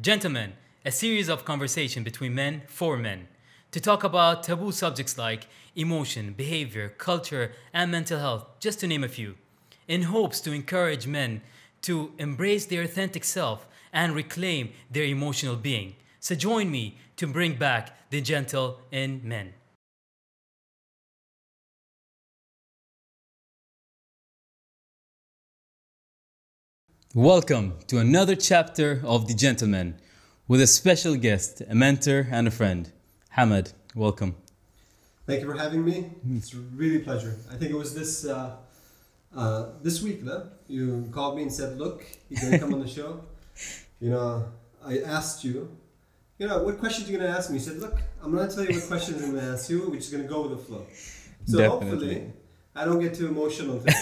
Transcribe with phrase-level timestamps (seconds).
[0.00, 0.54] Gentlemen,
[0.86, 3.28] a series of conversation between men for men
[3.70, 9.04] to talk about taboo subjects like emotion, behavior, culture, and mental health, just to name
[9.04, 9.34] a few,
[9.88, 11.42] in hopes to encourage men
[11.82, 15.96] to embrace their authentic self and reclaim their emotional being.
[16.18, 19.52] So join me to bring back the gentle in men.
[27.14, 29.96] Welcome to another chapter of The Gentleman
[30.46, 32.92] with a special guest, a mentor, and a friend.
[33.36, 34.36] Hamad, welcome.
[35.26, 36.08] Thank you for having me.
[36.36, 37.36] It's really a pleasure.
[37.50, 38.58] I think it was this uh,
[39.34, 42.86] uh, this week that you called me and said, "Look, you're gonna come on the
[42.86, 43.24] show."
[43.98, 44.44] You know,
[44.86, 45.76] I asked you,
[46.38, 47.56] you know, what questions are you gonna ask me?
[47.56, 49.90] You said, "Look, I'm gonna tell you what questions I'm gonna ask you.
[49.90, 50.86] We're just gonna go with the flow."
[51.46, 51.88] So Definitely.
[51.90, 52.32] hopefully,
[52.80, 53.92] I don't get too emotional today.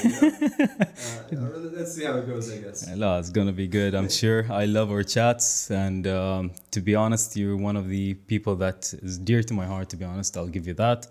[1.32, 1.46] You know?
[1.56, 2.52] uh, let's see how it goes.
[2.52, 2.88] I guess.
[2.88, 4.46] Hello, it's gonna be good, I'm sure.
[4.52, 8.94] I love our chats, and um, to be honest, you're one of the people that
[9.02, 9.88] is dear to my heart.
[9.90, 11.08] To be honest, I'll give you that.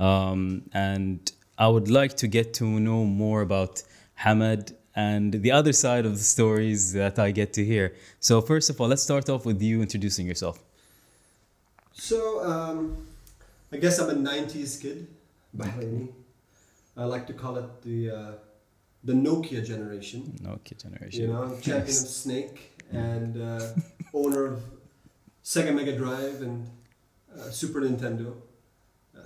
[0.00, 1.20] Um, and
[1.56, 3.84] I would like to get to know more about
[4.18, 7.94] Hamad and the other side of the stories that I get to hear.
[8.18, 10.58] So first of all, let's start off with you introducing yourself.
[11.92, 13.06] So, um,
[13.70, 15.06] I guess I'm a 90s kid,
[15.56, 16.08] Bahraini.
[16.96, 18.32] I like to call it the uh,
[19.02, 20.38] the Nokia generation.
[20.42, 21.22] Nokia generation.
[21.22, 23.66] You know, champion of Snake and uh,
[24.14, 24.62] owner of
[25.42, 26.68] Sega Mega Drive and
[27.36, 28.34] uh, Super Nintendo.
[29.16, 29.20] Uh,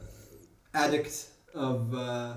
[0.75, 2.35] addict of uh,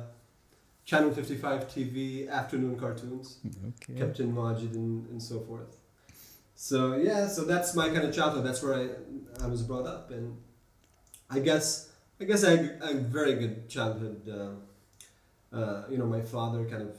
[0.85, 3.37] Channel 55 TV afternoon cartoons,
[3.69, 3.99] Okay.
[3.99, 5.77] Captain Majid and, and so forth.
[6.55, 8.45] So yeah, so that's my kind of childhood.
[8.45, 10.37] That's where I I was brought up, and
[11.29, 14.27] I guess I guess I had a very good childhood.
[15.53, 16.95] Uh, uh, you know, my father kind of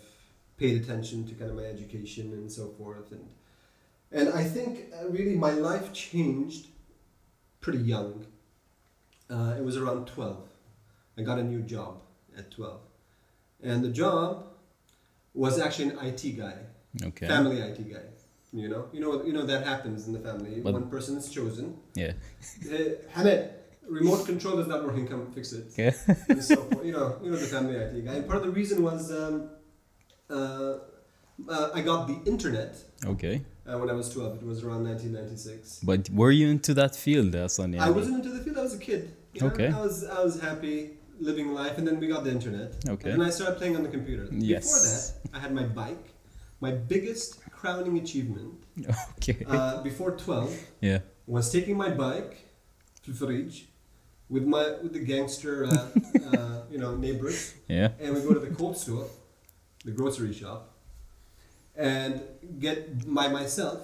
[0.56, 3.27] paid attention to kind of my education and so forth, and
[4.11, 6.67] and I think uh, really my life changed
[7.61, 8.27] pretty young.
[9.30, 10.48] Uh, it was around twelve.
[11.19, 12.03] I got a new job
[12.36, 12.80] at twelve,
[13.62, 14.46] and the job
[15.35, 16.57] was actually an IT guy
[17.02, 17.27] Okay.
[17.27, 18.02] family IT guy.
[18.52, 20.61] You know, you know, you know that happens in the family.
[20.61, 21.79] But- One person is chosen.
[21.95, 22.12] Yeah.
[22.68, 23.48] Hey, Hamed,
[23.89, 25.07] remote control is not working.
[25.07, 25.67] Come fix it.
[25.73, 25.93] Okay.
[26.41, 26.55] So
[26.85, 28.15] you know, you know the family IT guy.
[28.15, 29.51] And part of the reason was um,
[30.31, 30.79] uh,
[31.48, 32.77] uh, I got the internet
[33.07, 33.42] Okay.
[33.67, 34.37] uh, when I was twelve.
[34.37, 35.81] It was around nineteen ninety six.
[35.83, 37.79] But were you into that field, Aslan?
[37.79, 38.59] I wasn't into the field.
[38.59, 39.15] I was a kid.
[39.35, 39.47] You know?
[39.48, 39.69] Okay.
[39.69, 40.91] I was I was happy
[41.21, 42.75] living life, and then we got the internet.
[42.89, 43.11] Okay.
[43.11, 44.27] And I started playing on the computer.
[44.31, 44.65] Yes.
[44.65, 46.07] Before that, I had my bike.
[46.61, 48.55] My biggest crowning achievement
[49.19, 49.45] Okay.
[49.48, 50.98] uh, before 12 yeah.
[51.27, 52.35] was taking my bike
[53.05, 53.65] to Farij
[54.33, 55.70] with my with the gangster uh,
[56.37, 57.55] uh, you know neighbors.
[57.69, 57.91] Yeah.
[58.01, 59.07] and we go to the cold store
[59.85, 60.61] the grocery shop
[61.77, 62.20] and
[62.65, 62.79] get
[63.21, 63.81] by myself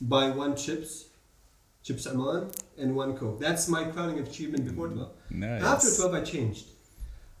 [0.00, 0.92] buy one chips
[1.82, 3.38] chips Oman and one coke.
[3.46, 5.62] That's my crowning achievement before 12 Nice.
[5.62, 6.66] after 12 I changed.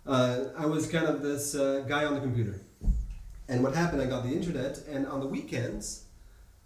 [0.06, 2.56] Uh, I was kind of this uh, guy on the computer.
[3.48, 6.04] And what happened I got the internet and on the weekends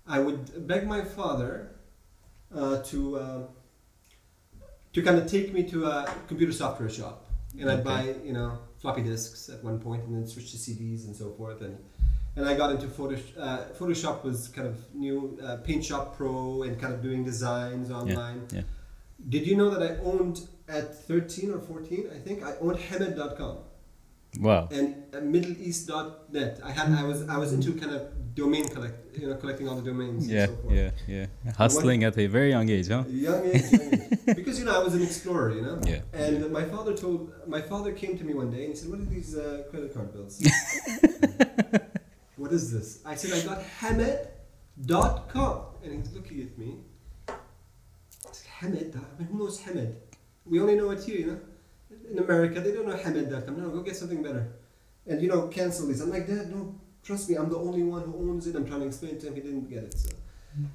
[0.06, 1.50] I would beg my father
[2.54, 3.40] uh, to uh,
[4.92, 7.26] to kind of take me to a computer software shop
[7.58, 11.06] and I'd buy you know floppy disks at one point and then switch to CDs
[11.06, 11.78] and so forth and
[12.36, 13.32] and I got into Photoshop.
[13.36, 17.90] Uh, Photoshop was kind of new, uh, Paint Shop Pro, and kind of doing designs
[17.90, 18.46] online.
[18.52, 18.60] yeah.
[19.28, 23.58] Did you know that I owned at 13 or 14, I think, I owned Hemed.com
[24.40, 24.68] Wow.
[24.70, 26.60] and uh, MiddleEast.net.
[26.62, 29.74] I had, I was, I was into kind of domain collect, you know, collecting all
[29.74, 30.28] the domains.
[30.28, 30.74] Yeah, and so forth.
[30.74, 31.52] yeah, yeah.
[31.56, 33.04] Hustling at a very young age, huh?
[33.08, 34.36] Young age, young age.
[34.36, 35.80] because you know I was an explorer, you know.
[35.84, 36.00] Yeah.
[36.12, 39.00] And my father told, my father came to me one day and he said, "What
[39.00, 40.34] are these uh, credit card bills?
[42.36, 46.70] what is this?" I said, "I got Hamed.com," and he's looking at me.
[48.60, 49.96] Hamed, I mean, who knows Hamed?
[50.44, 51.40] We only know it here, you know.
[52.10, 53.60] In America, they don't know Hamed.com.
[53.60, 54.48] No, go get something better.
[55.06, 56.00] And you know, cancel this.
[56.00, 58.54] I'm like, Dad, no, trust me, I'm the only one who owns it.
[58.56, 59.94] I'm trying to explain to him, he didn't get it.
[59.98, 60.10] So,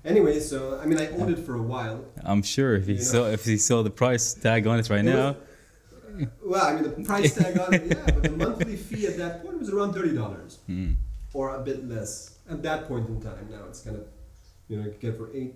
[0.06, 2.06] anyway, so I mean, I owned it for a while.
[2.24, 3.04] I'm sure if he You know.
[3.04, 6.74] saw if he saw the price tag on it right It was- now, Well, I
[6.76, 9.70] mean, the price tag on it, yeah, but the monthly fee at that point was
[9.72, 10.96] around thirty dollars mm,
[11.34, 13.48] or a bit less at that point in time.
[13.50, 14.06] Now it's kind of,
[14.68, 15.56] you know, you get for eight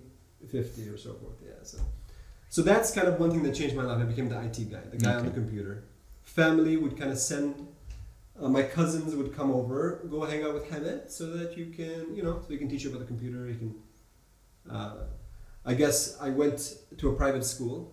[0.50, 1.36] fifty or so forth.
[1.44, 1.78] Yeah, so
[2.48, 3.98] so that's kind of one thing that changed my life.
[4.00, 5.84] I became the IT guy, the guy on the computer.
[6.22, 7.66] Family would kind of send.
[8.40, 12.14] Uh, my cousins would come over, go hang out with Hamed, so that you can,
[12.14, 13.46] you know, so you can teach you about the computer.
[13.48, 13.74] You can.
[14.70, 14.94] Uh,
[15.66, 17.92] I guess I went to a private school,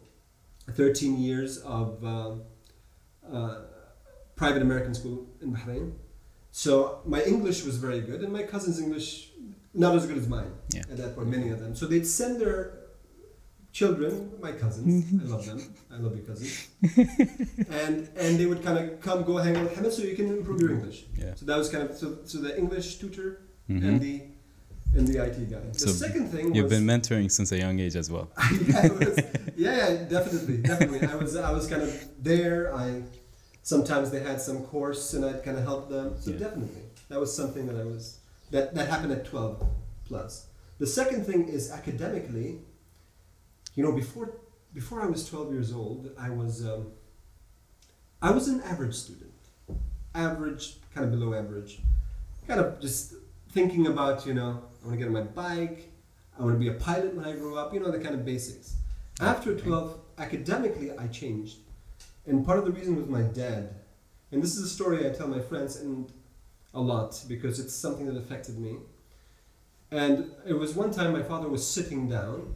[0.71, 2.43] 13 years of um,
[3.31, 3.61] uh,
[4.35, 5.93] private American school in Bahrain.
[6.51, 9.31] So my English was very good, and my cousin's English
[9.73, 10.81] not as good as mine Yeah.
[10.91, 11.27] at that point.
[11.27, 12.84] Many of them, so they'd send their
[13.79, 15.05] children, my cousins.
[15.21, 15.59] I love them.
[15.93, 16.53] I love your cousins.
[17.81, 20.27] and and they would kind of come go hang out with Hamid so you can
[20.37, 20.99] improve your English.
[21.17, 21.33] Yeah.
[21.35, 23.29] So that was kind of so, so the English tutor
[23.69, 23.83] Mhm.
[23.87, 24.15] and the
[24.97, 25.59] and the IT guy.
[25.73, 28.27] The So second thing You've was, been mentoring since a young age as well.
[28.73, 29.15] yeah, was,
[29.65, 31.01] yeah, yeah, definitely, definitely.
[31.13, 31.91] I was I was kind of
[32.29, 32.59] there.
[32.83, 32.85] I
[33.73, 36.07] sometimes they had some course and I'd kind of help them.
[36.23, 36.37] So Yeah.
[36.45, 38.03] definitely, that was something that I was
[38.53, 39.55] that that happened at twelve
[40.09, 40.33] plus.
[40.83, 42.49] The second thing is academically.
[43.75, 44.37] You know, before
[44.73, 46.91] before I was twelve years old, I was um,
[48.21, 49.33] I was an average student,
[50.13, 51.79] average, kind of below average,
[52.47, 53.15] kind of just
[53.51, 55.91] thinking about you know I want to get on my bike.
[56.39, 57.73] I want to be a pilot when I grow up.
[57.73, 58.75] You know the kind of basics.
[59.19, 61.57] After twelve, academically I changed,
[62.25, 63.75] and part of the reason was my dad.
[64.31, 66.11] And this is a story I tell my friends and
[66.73, 68.77] a lot because it's something that affected me.
[69.91, 72.55] And it was one time my father was sitting down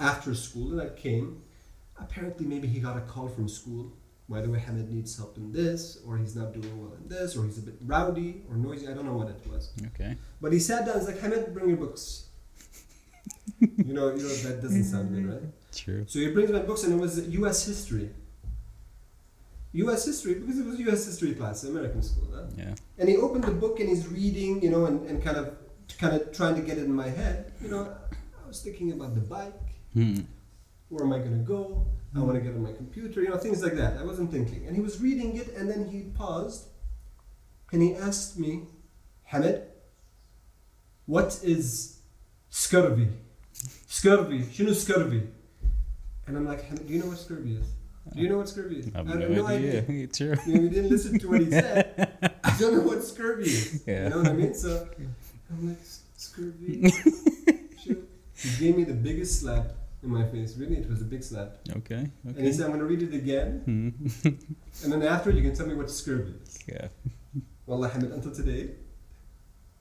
[0.00, 1.42] after school and I came.
[2.00, 3.92] Apparently, maybe he got a call from school.
[4.28, 7.34] By the way, Hamid needs help in this, or he's not doing well in this,
[7.34, 8.86] or he's a bit rowdy or noisy.
[8.86, 9.72] I don't know what it was.
[9.86, 10.16] Okay.
[10.40, 10.98] But he sat down.
[10.98, 12.26] He's like, Hamid, bring your books.
[13.60, 15.42] you know, you know that doesn't sound good, right?
[15.72, 16.04] True.
[16.06, 17.66] So he brings my books, and it was U.S.
[17.66, 18.10] history.
[19.72, 20.06] U.S.
[20.06, 21.06] history because it was U.S.
[21.06, 22.28] history class, American school.
[22.34, 22.44] Huh?
[22.56, 22.74] Yeah.
[22.98, 25.56] And he opened the book and he's reading, you know, and, and kind of
[25.98, 27.52] kind of trying to get it in my head.
[27.62, 27.94] You know,
[28.44, 29.67] I was thinking about the bike.
[29.94, 30.20] Hmm.
[30.88, 31.86] Where am I going to go?
[32.16, 33.22] I want to get on my computer.
[33.22, 33.98] You know, things like that.
[33.98, 34.66] I wasn't thinking.
[34.66, 36.68] And he was reading it, and then he paused,
[37.72, 38.62] and he asked me,
[39.24, 39.62] Hamid,
[41.06, 41.98] what is
[42.48, 43.08] scurvy?
[43.86, 44.42] Scurvy.
[44.44, 45.28] Shinu scurvy.
[46.26, 47.66] And I'm like, Hamid, do you know what scurvy is?
[48.14, 48.90] Do you know what scurvy is?
[48.94, 50.06] I have I no, idea.
[50.06, 50.34] True.
[50.46, 52.34] You know, we didn't listen to what he said.
[52.44, 53.84] I don't know what scurvy is.
[53.86, 54.04] Yeah.
[54.04, 54.54] You know what I mean?
[54.54, 54.88] So
[55.50, 55.78] I'm like,
[56.16, 56.90] scurvy.
[57.84, 59.72] He gave me the biggest slap
[60.02, 60.56] in my face.
[60.56, 61.58] Really, it was a big slap.
[61.76, 62.08] Okay.
[62.24, 63.62] And he said, I'm going to read it again.
[63.64, 64.28] Hmm.
[64.84, 66.58] And then after, you can tell me what scurvy is.
[66.68, 66.88] Yeah.
[67.66, 68.70] Wallah, Hamid, until today,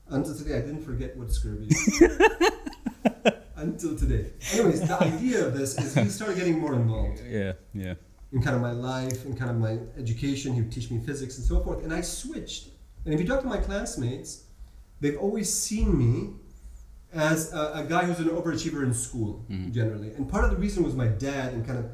[0.10, 2.02] until today, I didn't forget what scurvy is.
[3.56, 4.32] until today.
[4.54, 7.22] Anyways, the idea of this is he started getting more involved.
[7.30, 7.54] Yeah.
[7.74, 7.94] Yeah.
[8.32, 10.54] in kind of my life, in kind of my education.
[10.54, 11.84] He would teach me physics and so forth.
[11.84, 12.70] And I switched.
[13.06, 14.46] And if you talk to my classmates,
[15.00, 16.34] they've always seen me
[17.14, 19.72] as a, a guy who's an overachiever in school, Mhm.
[19.72, 20.12] generally.
[20.12, 21.86] And part of the reason was my dad and kind of,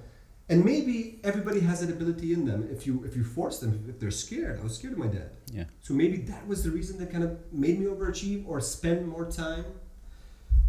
[0.50, 2.68] and maybe everybody has that ability in them.
[2.72, 5.30] If you if you force them, if they're scared, I was scared of my dad.
[5.52, 5.66] Yeah.
[5.82, 9.26] So maybe that was the reason that kind of made me overachieve or spend more
[9.30, 9.66] time,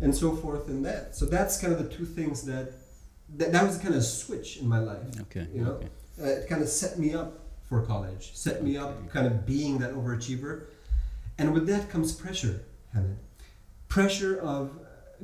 [0.00, 1.16] and so forth and that.
[1.16, 2.72] So that's kind of the two things that
[3.38, 5.46] that, that was kind of a switch in my life Okay.
[5.52, 5.70] You know?
[5.72, 5.88] Okay.
[6.22, 9.78] uh, it kind of set me up for college, set me up kind of being
[9.78, 10.66] that overachiever.
[11.38, 12.60] And with that comes pressure,
[12.92, 13.16] Hamid.
[13.88, 14.70] Pressure of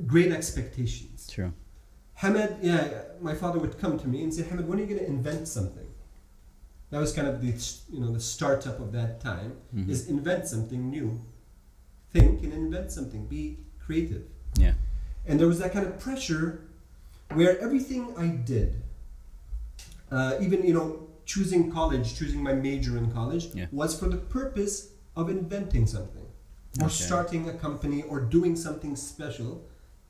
[0.07, 1.27] great expectations.
[1.27, 1.53] True.
[2.15, 4.99] Hamid, yeah, my father would come to me and say, Hamid, when are you going
[4.99, 5.87] to invent something?
[6.91, 7.53] That was kind of the,
[7.91, 9.89] you know, the startup of that time, Mhm.
[9.89, 11.21] is invent something new.
[12.11, 13.25] Think and invent something.
[13.27, 14.23] Be creative.
[14.57, 14.73] Yeah.
[15.25, 16.61] And there was that kind of pressure
[17.33, 18.81] where everything I did,
[20.11, 23.67] uh, even you know, choosing college, choosing my major in college, Yeah.
[23.71, 26.20] was for the purpose of inventing something,
[26.79, 26.93] or Okay.
[26.93, 29.51] starting a company, or doing something special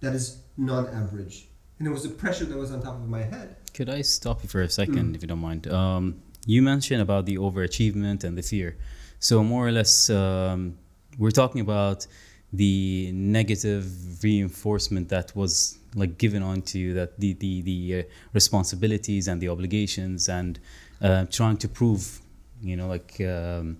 [0.01, 1.47] that is non-average.
[1.79, 3.55] And it was the pressure that was on top of my head.
[3.73, 5.15] Could I stop you for a second, Mm.
[5.15, 5.67] if you don't mind?
[5.67, 8.77] Um, you mentioned about the overachievement and the fear.
[9.19, 10.77] So more or less, um,
[11.17, 12.05] we're talking about
[12.53, 13.85] the negative
[14.23, 18.03] reinforcement that was like given onto you, that the the the uh,
[18.33, 20.59] responsibilities and the obligations, and
[21.01, 22.21] uh, trying to prove,
[22.61, 23.77] you know, like um,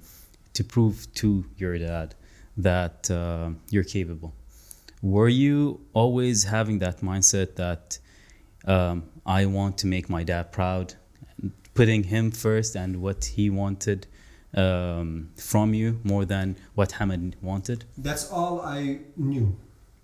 [0.54, 2.16] to prove to your dad
[2.58, 4.34] that uh, you're capable.
[5.02, 7.98] Were you always having that mindset that
[8.66, 10.94] um, I want to make my dad proud,
[11.74, 14.06] putting him first and what he wanted
[14.54, 17.86] um, from you more than what Hamid wanted?
[17.98, 19.56] That's all I knew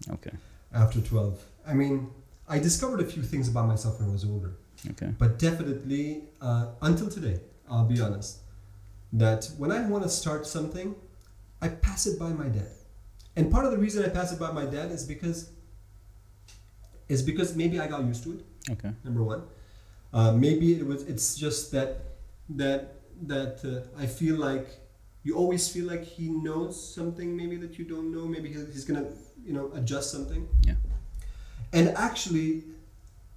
[0.10, 0.32] Okay,
[0.74, 1.44] after 12.
[1.68, 2.10] I mean,
[2.48, 4.54] I discovered a few things about myself when I was older.
[4.92, 7.40] okay, But definitely, uh, until today,
[7.70, 8.40] I'll be honest,
[9.14, 10.96] that when I want to start something,
[11.62, 12.70] I pass it by my dad.
[13.36, 15.52] And part of the reason I pass it by my dad is because
[17.08, 18.72] is because maybe I got used to it.
[18.72, 19.44] okay, Number one,
[20.14, 21.04] uh, maybe it was.
[21.04, 22.02] It's just that
[22.50, 22.96] that
[23.28, 24.68] that uh, I feel like
[25.24, 28.26] you always feel like he knows something maybe that you don't know.
[28.26, 29.06] Maybe he's, he's gonna
[29.46, 30.48] you know adjust something.
[30.64, 30.74] Yeah.
[31.74, 32.64] And actually,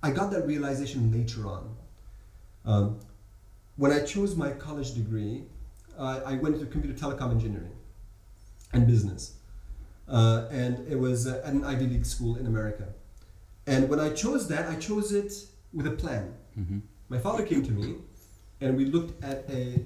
[0.02, 1.76] I got that realization later on.
[2.64, 3.00] Um,
[3.76, 5.44] when I chose my college degree,
[5.98, 7.72] uh, I went into computer telecom engineering
[8.72, 9.34] and business.
[10.08, 12.86] uh, and it was uh, at an Ivy League school in America.
[13.66, 15.32] And when I chose that, I chose it
[15.72, 16.34] with a plan.
[16.58, 16.78] Mm-hmm.
[17.08, 17.94] My father came to me,
[18.60, 19.84] and we looked at a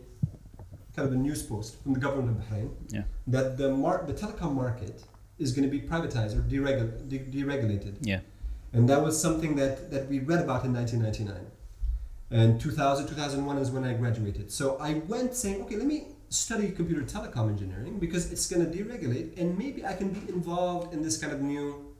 [0.96, 3.02] kind of a news post from the government of Bahrain Yeah.
[3.26, 5.02] that the mar- the telecom market
[5.38, 7.94] is going to be privatized or deregul- de- deregulated.
[8.00, 8.20] Yeah.
[8.72, 11.46] And that was something that, that we read about in 1999.
[12.30, 14.50] And 2000, 2001 is when I graduated.
[14.50, 15.98] So I went saying, okay, let me
[16.28, 20.92] study computer telecom engineering because it's going to deregulate and maybe I can be involved
[20.92, 21.94] in this kind of new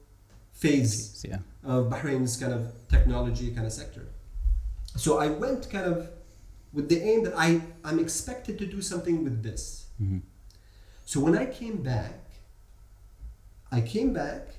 [0.53, 1.39] phase Yeah.
[1.63, 4.07] of Bahrain's kind of technology kind of sector.
[4.97, 6.11] So I went kind of
[6.73, 9.87] with the aim that I, I'm expected to do something with this.
[10.03, 10.19] Mm-hmm.
[11.05, 12.21] So when I came back,
[13.71, 14.57] I came back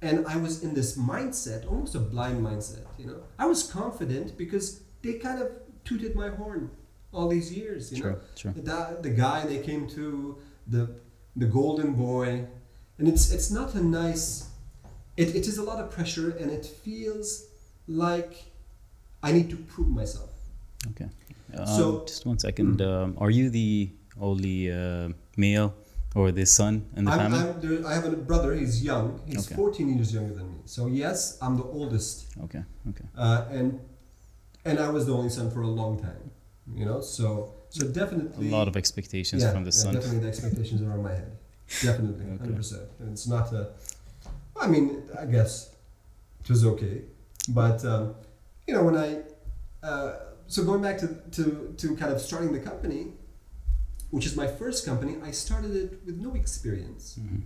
[0.00, 3.22] and I was in this mindset, almost a blind mindset, you know.
[3.38, 5.48] I was confident because they kind of
[5.84, 6.70] tooted my horn
[7.12, 8.18] all these years, you know.
[8.34, 8.52] Sure.
[8.52, 8.52] Sure.
[8.52, 10.82] The, the guy they came to, the
[11.36, 12.46] the golden boy,
[12.98, 14.48] and it's it's not a nice.
[15.16, 17.44] It, it is a lot of pressure, and it feels
[17.86, 18.32] like
[19.22, 20.30] I need to prove myself.
[20.90, 21.08] Okay.
[21.56, 22.80] Um, So- just one second.
[22.80, 23.90] Um, are you the
[24.20, 25.74] only uh, male
[26.14, 27.38] or the son in the I'm, family?
[27.38, 28.54] I'm there, I have a brother.
[28.54, 29.20] He's young.
[29.26, 29.54] He's Okay.
[29.54, 30.58] 14 years younger than me.
[30.64, 32.64] So yes, I'm the oldest, okay.
[32.90, 33.04] Okay.
[33.16, 33.80] uh, and
[34.64, 36.30] and I was the only son for a long time.
[36.74, 39.94] You know, so so definitely A lot of expectations yeah, from the sun.
[39.94, 40.00] yeah, son.
[40.00, 41.36] Definitely, the expectations are on my head.
[41.82, 42.38] Definitely, Okay.
[42.38, 42.88] hundred percent.
[43.00, 43.70] And it's not a.
[44.60, 45.74] I mean, I guess
[46.40, 47.02] it was okay,
[47.48, 48.14] but um,
[48.66, 49.22] you know when I.
[49.82, 50.16] Uh,
[50.46, 53.06] so going back to, to, to kind of starting the company,
[54.10, 57.18] which is my first company, I started it with no experience.
[57.18, 57.42] Mhm.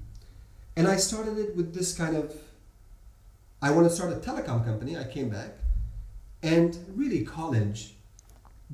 [0.76, 2.34] And I started it with this kind of
[3.62, 4.98] I want to start a telecom company.
[4.98, 5.52] I came back,
[6.42, 7.95] and really, college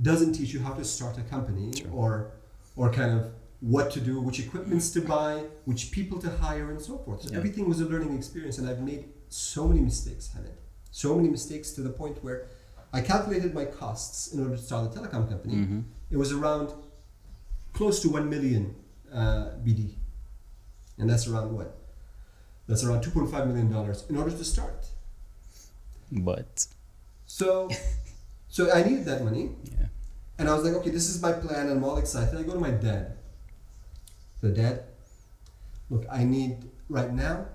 [0.00, 1.90] doesn't teach you how to start a company Sure.
[1.92, 2.30] or
[2.76, 3.30] or kind of
[3.60, 7.22] what to do, which equipments to buy, which people to hire, and so forth.
[7.22, 7.36] So Yeah.
[7.36, 10.54] everything was a learning experience, and I've made so many mistakes, Hamid.
[10.90, 12.46] So many mistakes to the point where
[12.94, 15.54] I calculated my costs in order to start a telecom company.
[15.54, 15.84] Mhm.
[16.10, 16.68] It was around
[17.74, 18.74] close to 1 million
[19.12, 19.96] uh, BD.
[20.98, 21.76] And that's around what?
[22.66, 23.68] That's around $2.5 million
[24.08, 24.86] in order to start.
[26.10, 26.66] But
[27.26, 27.68] So,
[28.52, 29.44] so I needed that money.
[29.64, 29.86] yeah.
[30.38, 31.68] And I was like, okay, this is my plan.
[31.68, 32.38] And I'm all excited.
[32.38, 33.16] I go to my dad.
[34.40, 34.84] So, dad,
[35.88, 36.56] look, I need,
[36.88, 37.46] right now,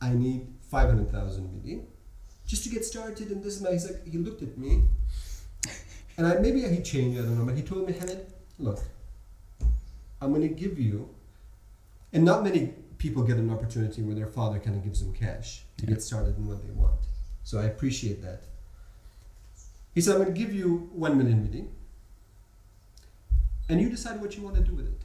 [0.00, 1.82] I need 500,000 BD
[2.46, 3.30] just to get started.
[3.30, 4.82] And this is my, he's like, he looked at me.
[6.16, 7.46] And I, maybe he changed, I don't know.
[7.46, 8.26] But he told me, Hamid,
[8.58, 8.80] look,
[10.20, 11.08] I'm going to give you,
[12.12, 15.62] and not many people get an opportunity where their father kind of gives them cash
[15.78, 15.94] to Yeah.
[15.94, 17.00] get started in what they want.
[17.42, 18.42] So I appreciate that.
[19.94, 21.66] He said, I'm going to give you 1 million BD,
[23.68, 25.02] and you decide what you want to do with it.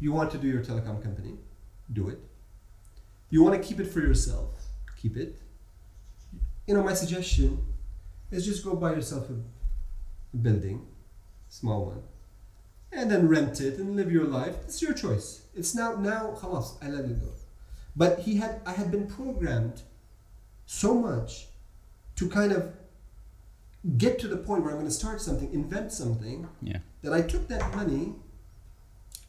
[0.00, 1.34] You want to do your telecom company,
[1.92, 2.18] do it.
[3.30, 4.50] You want to keep it for yourself,
[4.96, 5.40] keep it.
[6.66, 7.58] You know, my suggestion
[8.30, 9.34] is just go buy yourself a,
[10.34, 10.86] a building,
[11.48, 12.02] small one,
[12.92, 14.56] and then rent it and live your life.
[14.64, 15.42] It's your choice.
[15.54, 17.32] It's now, now, khalas, I let it go.
[17.96, 19.82] But he had, I had been programmed
[20.66, 21.46] so much
[22.16, 22.72] to kind of
[23.96, 26.78] get to the point where I'm going to start something, invent something, Yeah.
[27.02, 28.14] that I took that money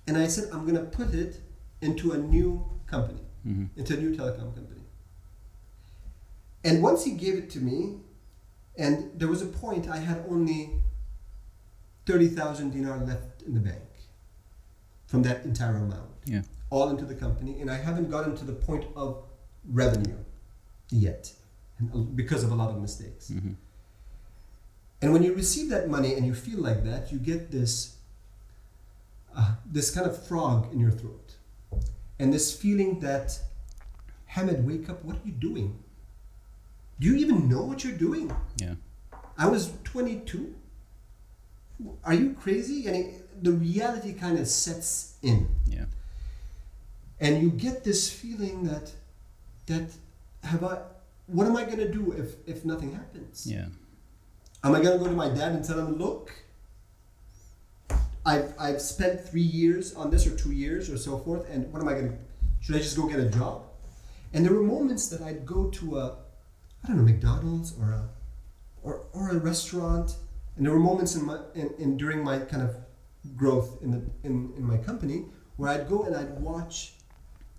[0.07, 1.41] and I said, I'm going to put it
[1.81, 4.81] into a new company, hmm into a new telecom company.
[6.63, 7.99] And once he gave it to me,
[8.77, 10.81] and there was a point I had only
[12.05, 13.83] 30,000 dinar left in the bank
[15.07, 16.41] from that entire amount, Yeah.
[16.69, 19.23] all into the company, and I haven't gotten to the point of
[19.65, 20.17] revenue
[20.91, 21.33] yet
[22.15, 23.29] because of a lot of mistakes.
[23.29, 23.53] hmm
[25.01, 27.95] And when you receive that money and you feel like that, you get this
[29.35, 31.35] uh, this kind of frog in your throat,
[32.17, 33.39] and this feeling that,
[34.25, 35.03] Hamid, wake up!
[35.05, 35.77] What are you doing?
[36.99, 38.35] Do you even know what you're doing?
[38.57, 38.73] Yeah.
[39.37, 40.53] I was 22.
[42.03, 42.87] Are you crazy?
[42.87, 45.85] And it, the reality kind of sets in, Yeah.
[47.21, 48.91] and you get this feeling that
[49.67, 49.89] that
[50.43, 50.79] have I?
[51.27, 53.45] What am I gonna do if if nothing happens?
[53.47, 53.67] Yeah.
[54.63, 56.33] Am I gonna go to my dad and tell him, look,
[58.25, 61.81] I've I've spent three years on this or two years or so forth, and what
[61.81, 62.17] am I gonna?
[62.59, 63.63] Should I just go get a job?
[64.33, 66.17] And there were moments that I'd go to a,
[66.83, 68.09] I don't know, McDonald's or a,
[68.83, 70.15] or or a restaurant,
[70.57, 72.75] and there were moments in my in, in during my kind of
[73.35, 75.25] growth in the in, in my company
[75.55, 76.93] where I'd go and I'd watch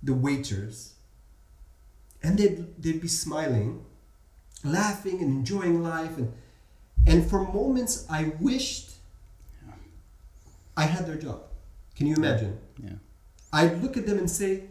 [0.03, 0.95] the waiters,
[2.23, 3.85] and they'd they'd be smiling,
[4.63, 6.33] laughing and enjoying life and
[7.07, 8.91] and for moments I wished
[10.77, 11.43] I had their job.
[11.97, 12.59] Can you imagine?
[12.83, 12.95] Yeah.
[13.53, 14.65] I'd look at them and say,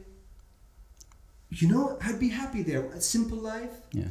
[1.49, 2.85] you know, I'd be happy there.
[2.85, 3.71] A simple life.
[3.91, 4.07] Yeah.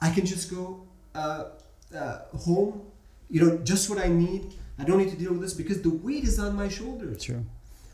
[0.00, 0.82] I can just go
[1.14, 1.44] uh,
[1.94, 2.82] uh, home,
[3.30, 4.52] you know, just what I need.
[4.78, 7.24] I don't need to deal with this because the weight is on my shoulders.
[7.24, 7.44] True.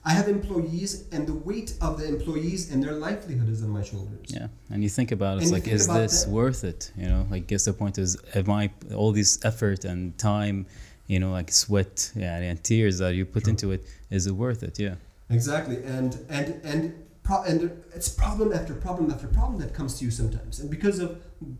[0.08, 3.82] I have employees, and the weight of the employees and their livelihood is on my
[3.82, 4.26] shoulders.
[4.28, 6.30] Yeah, and you think about it, it's like, is this that.
[6.30, 6.92] worth it?
[6.96, 10.66] You know, like, guess the point is, am I all this effort and time,
[11.12, 14.62] you know, like sweat, yeah, and tears that you put into it, is it worth
[14.62, 14.78] it?
[14.78, 14.94] Yeah,
[15.28, 16.82] Exactly, and and and
[17.24, 21.00] pro- and it's problem after problem after problem that comes to you sometimes, and because
[21.00, 21.08] of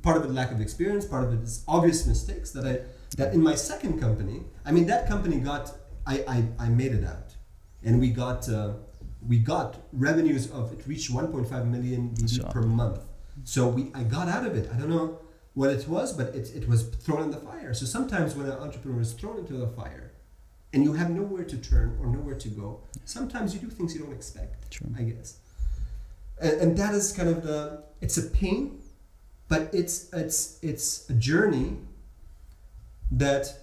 [0.02, 2.74] part of it lack of experience, part of it is obvious mistakes that I
[3.16, 5.64] that in my second company, I mean that company got
[6.06, 7.25] I I, I made it out,
[7.84, 8.72] and we got uh,
[9.26, 12.50] we got revenues of it reached 1.5 million BD Sure.
[12.50, 13.00] per month,
[13.44, 14.70] so we I got out of it.
[14.72, 15.18] I don't know
[15.54, 17.72] what it was, but it, it was thrown in the fire.
[17.72, 20.12] So sometimes when an entrepreneur is thrown into the fire,
[20.72, 24.00] and you have nowhere to turn or nowhere to go, sometimes you do things you
[24.02, 24.70] don't expect.
[24.70, 24.88] True.
[24.98, 25.38] I guess.
[26.40, 28.80] And, and that is kind of the it's a pain,
[29.48, 31.78] but it's it's it's a journey
[33.12, 33.54] that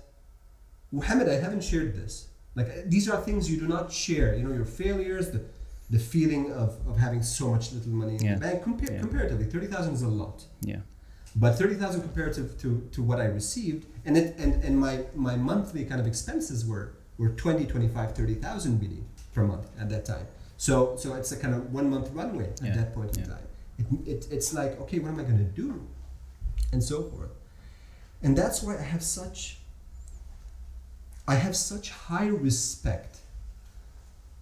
[0.91, 2.27] Muhammad, I haven't shared this.
[2.55, 4.35] Like uh, these are things you do not share.
[4.35, 5.41] You know, your failures, the
[5.89, 8.35] the feeling of, of having so much little money in Yeah.
[8.35, 8.63] the bank.
[8.63, 8.99] Compar- Yeah.
[8.99, 10.45] Comparatively, thirty thousand is a lot.
[10.61, 10.81] yeah,
[11.35, 15.35] But thirty thousand comparative to, to what I received, and it and, and my, my
[15.35, 19.03] monthly kind of expenses were were 20, 25, 30,000 BD
[19.35, 20.25] per month at that time.
[20.57, 23.47] So so it's a kind of one month runway at Yeah, that point in time.
[23.79, 25.81] It, it, it's like okay, what am I going to do,
[26.71, 27.29] and so forth.
[28.23, 29.57] And that's why I have such
[31.27, 33.17] I have such high respect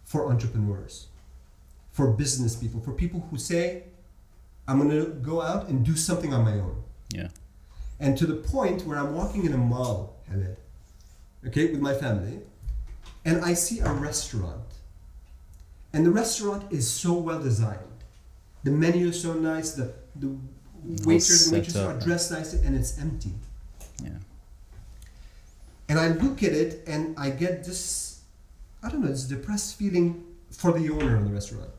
[0.04, 1.08] for entrepreneurs,
[1.92, 3.84] for business people, for people who say,
[4.68, 6.84] I'm going to go out and do something on my own.
[7.14, 7.28] yeah,
[8.00, 10.18] And to the point where I'm walking in a mall,
[11.48, 12.40] okay, with my family,
[13.26, 14.64] and I see a restaurant.
[15.94, 17.80] And the restaurant is so well designed.
[18.64, 20.36] The menu is so nice, the, the
[21.06, 23.34] waiters and waitresses are dressed nicely, and it's empty.
[24.04, 24.12] yeah,
[25.92, 28.22] And I look at it and I get this,
[28.82, 31.70] I don't know, this depressed feeling for the owner of the restaurant.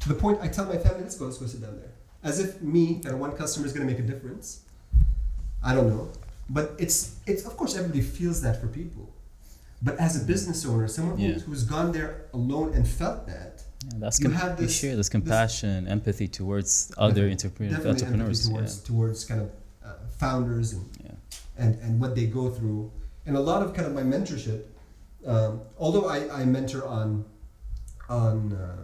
[0.00, 1.88] To the point I tell my family, let's go, let's go sit down there.
[2.22, 4.60] As if me, that one customer is going to make a difference.
[5.64, 6.10] I don't know.
[6.50, 9.08] But it's, it's, of course, everybody feels that for people.
[9.80, 11.30] But as a business owner, someone Yeah.
[11.32, 13.92] who's, who's gone there alone and felt that, yeah.
[13.96, 18.04] That's You com- this- share this this- compassion, empathy towards other Definitely- entrepreneur- definitely empathy
[18.06, 18.48] entrepreneurs.
[18.50, 19.50] towards, yeah, towards kind of
[19.82, 21.10] uh, founders and yeah,
[21.56, 22.90] and, and what they go through.
[23.26, 24.64] And a lot of kind of my mentorship,
[25.26, 27.24] um, although I, I mentor on
[28.08, 28.82] on uh,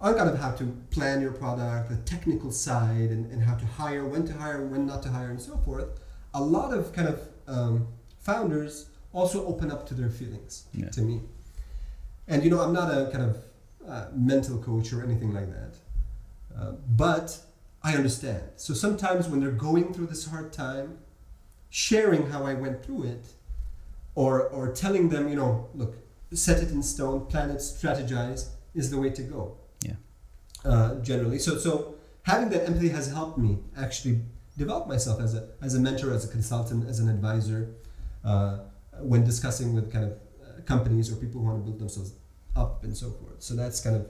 [0.00, 3.66] on kind of how to plan your product, the technical side, and, and how to
[3.66, 5.88] hire, when to hire, when not to hire, and so forth.
[6.34, 7.88] A lot of kind of um,
[8.18, 10.90] founders also open up to their feelings Yeah.
[10.90, 11.22] to me.
[12.26, 13.36] And you know, I'm not a kind of
[13.88, 15.74] uh, mental coach or anything like that,
[16.56, 17.38] uh, but
[17.82, 18.42] I understand.
[18.56, 20.98] So sometimes when they're going through this hard time,
[21.70, 23.26] sharing how I went through it,
[24.22, 25.92] or or telling them, you know, look,
[26.32, 29.42] set it in stone, plan it, strategize is the way to go.
[29.88, 29.98] Yeah.
[30.64, 34.16] Uh, generally, so so having that empathy has helped me actually
[34.56, 37.60] develop myself as a as a mentor, as a consultant, as an advisor,
[38.24, 38.58] uh,
[39.10, 42.12] when discussing with kind of uh, companies or people who want to build themselves
[42.56, 43.40] up and so forth.
[43.48, 44.04] So that's kind of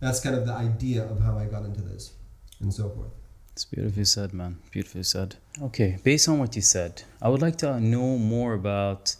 [0.00, 2.04] that's kind of the idea of how I got into this
[2.60, 3.14] and so forth.
[3.52, 4.58] It's beautifully said, man.
[4.72, 5.36] Beautifully said.
[5.68, 9.14] Okay, based on what you said, I would like to know more about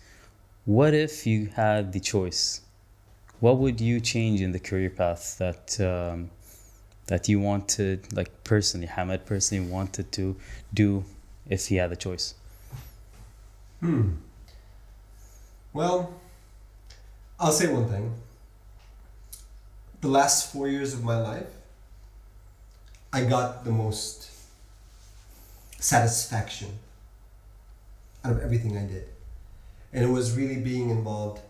[0.64, 2.60] what if you had the choice.
[3.40, 6.30] What would you change in the career path that um,
[7.06, 10.36] that you wanted, like personally, Hamad personally wanted to
[10.72, 11.04] do
[11.48, 12.34] if he had the choice?
[13.80, 14.12] Hmm.
[15.72, 16.14] Well,
[17.40, 18.14] I'll say one thing.
[20.00, 21.46] The last four years of my life,
[23.12, 24.30] I got the most
[25.78, 26.78] satisfaction
[28.24, 29.11] out of everything I did.
[29.92, 31.40] And it was really being involved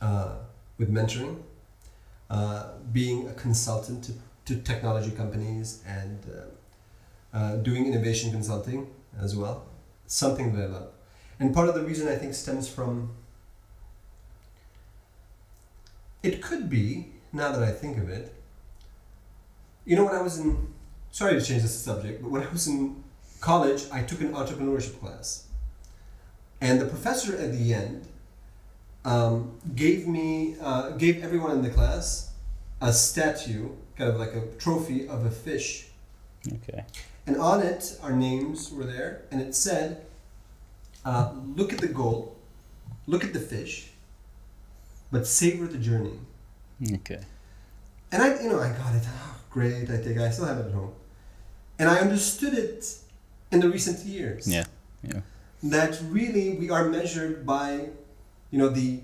[0.00, 0.36] uh,
[0.78, 1.42] with mentoring,
[2.30, 4.12] uh, being a consultant to,
[4.46, 8.88] to technology companies, and uh, uh, doing innovation consulting
[9.20, 9.64] as well.
[10.06, 10.88] Something that I love.
[11.40, 13.10] And part of the reason I think stems from
[16.22, 18.32] it could be, now that I think of it,
[19.84, 20.72] you know, when I was in,
[21.10, 23.02] sorry to change the subject, but when I was in
[23.40, 25.48] college, I took an entrepreneurship class.
[26.62, 28.06] And the professor at the end
[29.04, 32.30] um, gave me, uh, gave everyone in the class
[32.80, 35.88] a statue, kind of like a trophy of a fish.
[36.46, 36.84] Okay.
[37.26, 40.06] And on it, our names were there, and it said,
[41.04, 42.36] uh, look at the goal,
[43.08, 43.90] look at the fish,
[45.10, 46.18] but savor the journey.
[46.94, 47.22] Okay.
[48.12, 49.02] And I, you know, I got it.
[49.04, 49.90] Oh, great.
[49.90, 50.18] I think.
[50.18, 50.92] I still have it at home,
[51.78, 52.86] and I understood it
[53.50, 54.46] in the recent years.
[54.46, 54.66] Yeah,
[55.02, 55.22] yeah.
[55.62, 57.90] That really we are measured by,
[58.50, 59.00] you know, the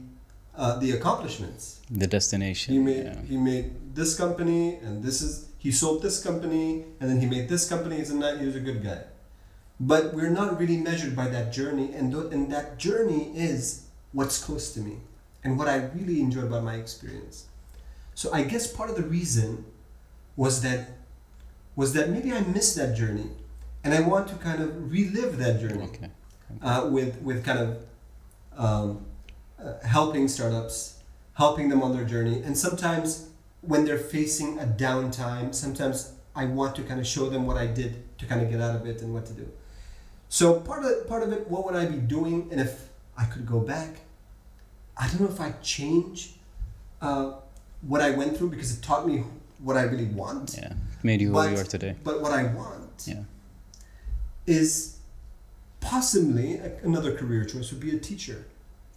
[0.57, 1.81] uh, the accomplishments.
[1.90, 2.75] The destination.
[2.75, 3.23] He made yeah.
[3.23, 7.49] he made this company, and this is he sold this company, and then he made
[7.49, 7.97] this company.
[7.97, 9.03] He's a ni- he was a good guy,
[9.79, 14.42] but we're not really measured by that journey, and th- and that journey is what's
[14.42, 14.99] close to me,
[15.44, 17.47] and what I really enjoy about my experience.
[18.14, 19.64] So I guess part of the reason
[20.37, 20.90] was that
[21.77, 23.31] was that maybe I missed that journey,
[23.85, 26.11] and I want to kind of relive that journey Okay.
[26.62, 27.76] Uh, with with kind of
[28.56, 29.04] um,
[29.62, 30.98] uh, helping startups,
[31.34, 33.28] helping them on their journey, and sometimes
[33.62, 37.66] when they're facing a downtime, sometimes I want to kind of show them what I
[37.66, 39.48] did to kind of get out of it and what to do.
[40.28, 43.46] So part of part of it, what would I be doing, and if I could
[43.46, 43.90] go back,
[44.96, 46.34] I don't know if I'd change
[47.00, 47.32] uh,
[47.82, 49.24] what I went through because it taught me
[49.61, 50.56] what I really want.
[50.56, 50.72] Yeah.
[51.02, 51.94] Made you who But- you are today.
[52.04, 53.22] But what I want Yeah.
[54.46, 54.97] is
[55.80, 58.44] possibly a, another career choice would be a teacher.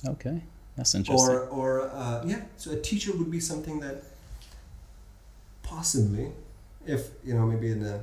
[0.06, 0.42] Okay.
[0.78, 1.30] That's interesting.
[1.30, 4.04] or or uh, yeah so a teacher would be something that
[5.64, 6.32] possibly
[6.88, 8.00] if you know maybe in a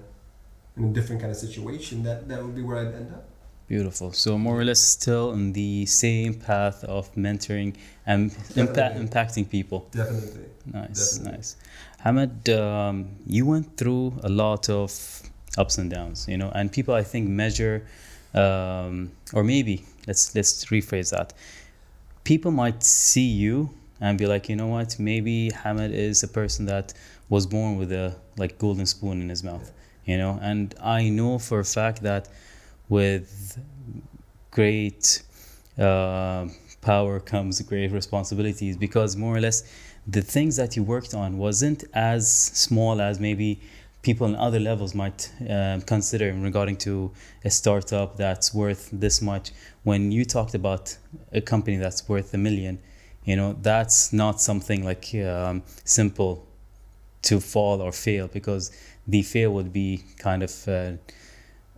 [0.77, 3.25] in a different kind of situation that that would be where i'd end up
[3.69, 4.13] Beautiful.
[4.15, 7.75] So more or less still in the same path of mentoring
[8.07, 9.87] and impa- impacting people.
[9.93, 11.33] definitely Nice, Definitely.
[11.37, 11.57] nice.
[12.01, 14.91] Hamid, um, you went through a lot of
[15.59, 17.85] ups and downs, you know, and people I think measure,
[18.35, 21.33] um, or maybe let's let's rephrase that.
[22.25, 26.67] People might see you and be like, you know what, maybe Hamid is a person
[26.67, 26.93] that
[27.29, 29.73] was born with a like golden spoon in his mouth,
[30.05, 32.29] you know, and I know for a fact that
[32.89, 33.59] with
[34.51, 35.23] great
[35.79, 36.49] uh,
[36.81, 39.63] power comes great responsibilities because more or less
[40.07, 43.61] the things that you worked on wasn't as small as maybe
[44.03, 47.11] people in other levels might um, consider in regarding to
[47.45, 49.51] a startup that's worth this much.
[49.83, 50.97] When you talked about
[51.33, 52.79] a company that's worth a million
[53.29, 56.47] you know that's not something like um, simple
[57.21, 58.73] to fall or fail because
[59.07, 60.93] the fail would be kind of uh,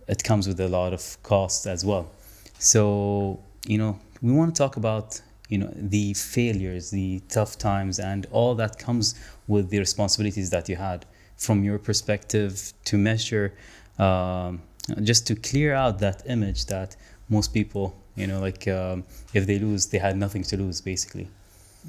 [0.07, 2.09] it comes with a lot of costs as well.
[2.57, 7.99] So you know we want to talk about you know the failures the tough times
[7.99, 11.05] and all that comes with the responsibilities that you had
[11.41, 13.51] from your perspective to measure
[13.97, 14.61] um,
[15.01, 16.95] just to clear out that image that
[17.29, 21.27] most people you know like um, if they lose they had nothing to lose basically.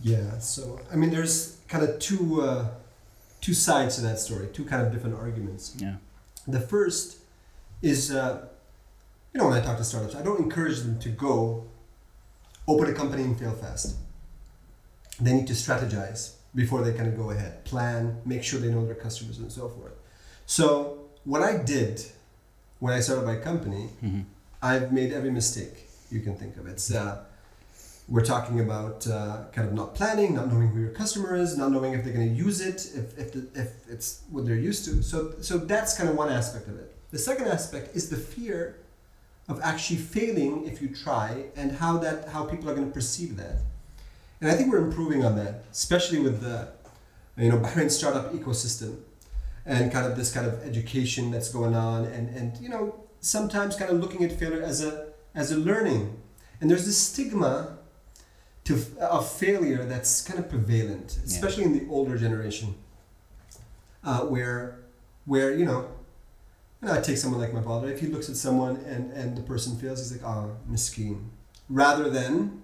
[0.03, 2.67] Yeah so i mean there's kind of two uh,
[3.43, 5.65] two sides to that story two kind of different arguments.
[5.79, 5.97] Yeah.
[6.49, 7.19] The first
[7.83, 8.47] is uh,
[9.33, 11.65] you know when i talk to startups i don't encourage them to go
[12.67, 13.97] open a company and fail fast.
[15.21, 16.23] They need to strategize
[16.55, 17.65] before they kind of go ahead.
[17.65, 19.95] Plan make sure they know their customers and so forth.
[20.47, 22.05] So what i did
[22.81, 24.21] when i started my company hmm
[24.61, 26.67] i've made every mistake you can think of.
[26.67, 27.25] It's uh,
[28.09, 31.71] we're talking about uh, kind of not planning not knowing who your customer is not
[31.73, 34.85] knowing if they're going to use it if, if, the, if it's what they're used
[34.87, 35.03] to.
[35.03, 36.89] So so that's kind of one aspect of it.
[37.13, 38.77] The second aspect is the fear
[39.49, 43.37] of actually failing if you try and how that how people are going to perceive
[43.37, 43.57] that
[44.43, 46.69] and i think we're improving on that especially with the
[47.39, 48.99] you know bahrain startup ecosystem
[49.65, 53.77] and kind of this kind of education that's going on and and you know sometimes
[53.77, 56.21] kind of looking at failure as a as a learning
[56.61, 57.79] and there's this stigma
[58.65, 62.75] to of failure that's kind of prevalent especially in the older generation
[64.05, 64.81] uh, where
[65.25, 65.89] where you know
[66.83, 67.91] know, I take someone like my father.
[67.91, 71.31] If he looks at someone and, and the person fails, he's like, "Ah, miskin,"
[71.69, 72.63] rather than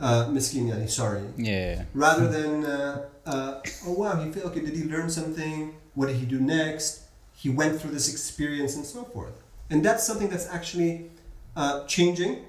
[0.00, 1.84] uh, miskin, yani, sorry, yeah.
[1.94, 5.74] Rather than uh, uh, oh wow he failed okay did he learn something?
[5.94, 7.02] What did he do next?
[7.34, 9.42] He went through this experience and so forth.
[9.70, 11.10] And that's something that's actually
[11.56, 12.44] uh, changing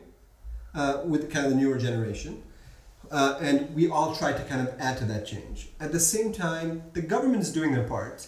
[0.73, 2.43] uh, with kind of the newer generation.
[3.11, 5.69] Uh, and we all try to kind of add to that change.
[5.79, 8.27] At the same time the government is doing their part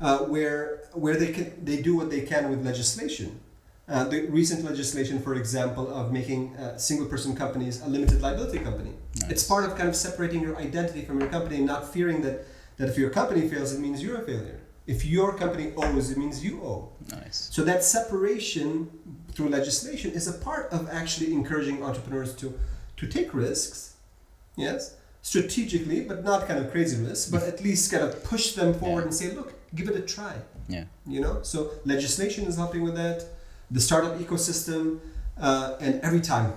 [0.00, 3.40] uh, where where they can they do what they can with legislation.
[3.88, 8.92] Uh, the recent legislation, for example, of making uh, single-person companies a limited liability company.
[9.22, 9.30] Nice.
[9.30, 12.44] It's part of kind of separating your identity from your company and not fearing that
[12.76, 14.60] that if your company fails, it means you're a failure.
[14.86, 16.92] If your company owes, it means you owe.
[17.10, 18.70] nice So that separation
[19.32, 22.46] through legislation is a part of actually encouraging entrepreneurs to
[23.00, 23.78] to take risks,
[24.56, 24.80] yes,
[25.22, 29.00] strategically, but not kind of crazy risks, but at least kind of push them forward
[29.02, 29.08] Yeah.
[29.08, 30.34] and say, look, give it a try.
[30.76, 31.58] yeah You know, so
[31.94, 33.18] legislation is helping with that.
[33.70, 35.00] The startup ecosystem,
[35.40, 36.54] uh, and every time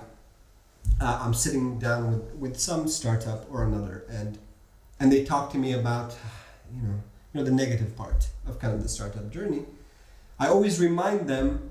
[1.00, 4.38] uh, I'm sitting down with, with some startup or another, and
[4.98, 6.16] and they talk to me about,
[6.74, 6.94] you know,
[7.32, 9.64] you know, the negative part of kind of the startup journey,
[10.38, 11.70] I always remind them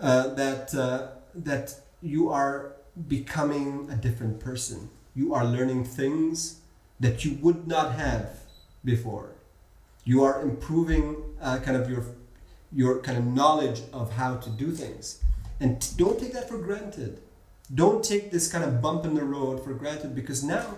[0.00, 2.72] uh, that uh, that you are
[3.08, 4.90] becoming a different person.
[5.14, 6.60] You are learning things
[7.00, 8.40] that you would not have
[8.84, 9.30] before.
[10.04, 12.04] You are improving uh, kind of your
[12.74, 15.22] your kind of knowledge of how to do things,
[15.60, 17.20] and t- don't take that for granted.
[17.74, 20.76] Don't take this kind of bump in the road for granted because now,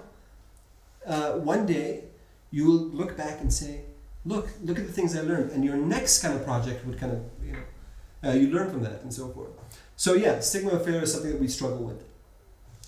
[1.07, 2.05] uh, one day,
[2.51, 3.81] you will look back and say,
[4.25, 7.13] "Look, look at the things I learned," and your next kind of project would kind
[7.13, 7.65] of you know
[8.25, 9.51] uh, you learn from that and so forth.
[9.97, 12.05] So yeah, stigma of failure is something that we struggle with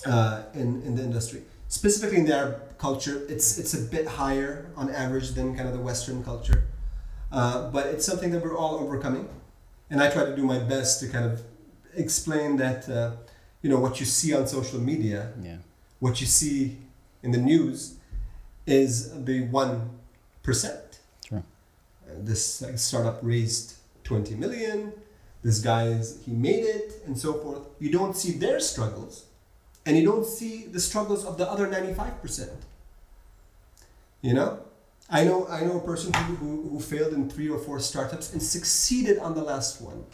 [0.07, 1.43] uh, in in the industry.
[1.69, 5.75] Specifically in the Arab culture, it's it's a bit higher on average than kind of
[5.75, 6.65] the Western culture,
[7.33, 9.29] uh, but it's something that we're all overcoming,
[9.91, 11.43] and I try to do my best to kind of
[11.95, 13.13] explain that uh,
[13.63, 15.57] you know what you see on social media, Yeah.
[16.01, 16.77] what you see
[17.23, 17.95] in the news,
[18.67, 19.91] is the one
[20.43, 21.01] percent.
[21.29, 21.43] Sure.
[22.19, 24.93] This startup raised 20 million
[25.43, 29.27] this guy is he made it and so forth you don't see their struggles
[29.85, 32.49] and you don't see the struggles of the other 95%
[34.23, 34.59] you know
[35.11, 38.33] i know i know a person who, who, who failed in three or four startups
[38.33, 40.05] and succeeded on the last one.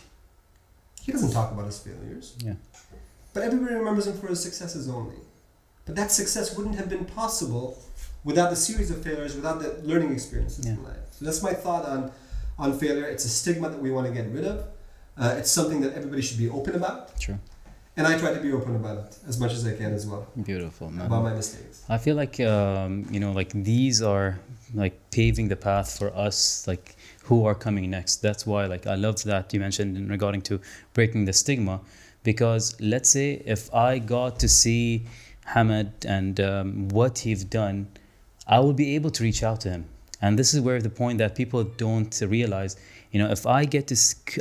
[1.02, 2.35] He doesn't talk about his failures.
[2.38, 2.54] Yeah.
[3.35, 5.16] but everybody remembers him for his successes only.
[5.87, 7.66] But that success wouldn't have been possible
[8.24, 10.88] without the series of failures without the learning experiences in Yeah.
[10.90, 11.04] life.
[11.16, 12.11] So that's my thought on
[12.59, 13.04] on failure.
[13.14, 14.57] It's a stigma that we want to get rid of.
[15.18, 17.18] Uh, it's something that everybody should be open about.
[17.24, 17.38] True.
[17.96, 20.24] and i try to be open about it as much as i can as well.
[20.52, 21.07] Beautiful, man.
[21.07, 21.76] about my mistakes.
[21.96, 24.28] I feel like um, you know, like these are
[24.74, 28.16] like paving the path for us, like who are coming next.
[28.16, 30.60] That's why, like, I love that you mentioned in regarding to
[30.92, 31.80] breaking the stigma,
[32.22, 35.06] because let's say if I got to see
[35.48, 37.88] Hamad and um, what he's done,
[38.46, 39.87] I will be able to reach out to him.
[40.20, 42.76] And this is where the point that people don't realize,
[43.10, 43.96] you know, if I get to,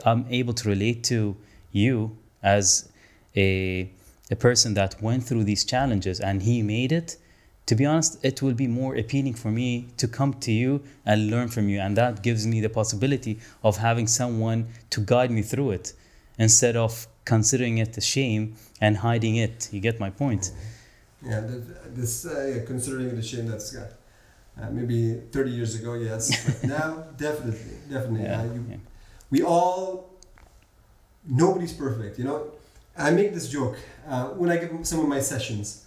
[0.06, 1.36] I'm able to relate to
[1.72, 2.90] you as
[3.36, 3.90] a
[4.32, 7.18] a person that went through these challenges and he made it
[7.66, 11.30] to be honest it will be more appealing for me to come to you and
[11.30, 15.42] learn from you and that gives me the possibility of having someone to guide me
[15.42, 15.94] through it
[16.38, 20.52] instead of considering it a shame and hiding it you get my point
[21.26, 21.42] Yeah,
[21.96, 23.92] this uh, yeah, considering the shame that's got
[24.62, 28.24] uh, maybe 30 years ago, yes, but now definitely, definitely.
[28.24, 28.76] yeah, uh, you, yeah.
[29.32, 30.10] We all,
[31.26, 32.52] nobody's perfect, you know.
[32.98, 35.83] I make this joke uh, when I give some of my sessions.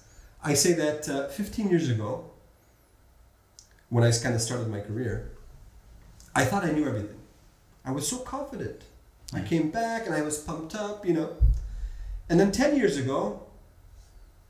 [0.47, 2.25] I say that uh, 15 years ago,
[3.89, 5.33] when I kind of started my career,
[6.37, 7.19] I thought I knew everything.
[7.85, 8.83] I was so confident.
[9.35, 11.31] I came back and I was pumped up, you know.
[12.29, 13.43] And then 10 years ago,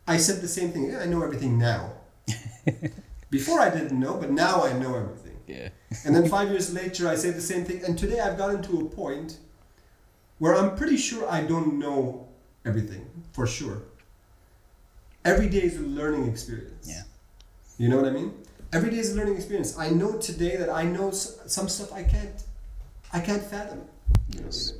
[0.07, 0.91] I said the same thing.
[0.91, 1.93] Yeah, I know everything now.
[3.31, 5.39] Before I didn't know, but now I know everything.
[5.47, 5.71] yeah
[6.05, 7.83] And then five years later, I say the same thing.
[7.87, 9.39] And today I've gotten to a point
[10.41, 12.29] where I'm pretty sure I don't know
[12.67, 13.79] everything for sure.
[15.27, 16.89] Every day is a learning experience.
[16.89, 17.03] Yeah.
[17.79, 18.33] You know what I mean?
[18.73, 19.77] Every day is a learning experience.
[19.77, 22.45] I know today that I know some stuff I can't,
[23.13, 23.83] I can't fathom.
[24.33, 24.75] You know, Yes.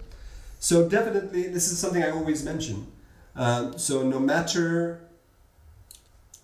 [0.61, 2.87] So definitely, this is something I always mention.
[3.35, 5.01] Um, so no matter,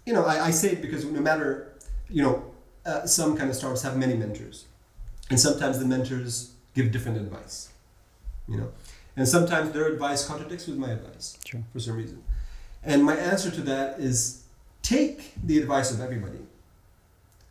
[0.05, 1.73] you know, I, I say it because no matter,
[2.11, 2.45] you know,
[2.85, 4.67] uh, some kind of startups have many mentors,
[5.31, 7.71] and sometimes the mentors give different advice,
[8.49, 8.73] you know,
[9.17, 11.62] and sometimes their advice contradicts with my advice True.
[11.73, 12.23] for some reason.
[12.85, 14.42] And my answer to that is
[14.83, 16.38] take the advice of everybody,